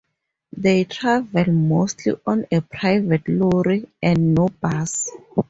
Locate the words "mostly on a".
1.53-2.61